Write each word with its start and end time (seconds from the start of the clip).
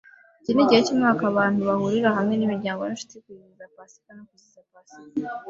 Iki 0.41 0.51
ni 0.53 0.61
igihe 0.63 0.81
cyumwaka 0.85 1.23
abantu 1.31 1.59
bahurira 1.69 2.09
hamwe 2.17 2.33
nimiryango 2.35 2.81
ninshuti 2.83 3.21
kwizihiza 3.23 3.71
Pasika 3.75 4.09
no 4.17 4.23
kwizihiza 4.27 4.67
Pasika. 4.71 4.97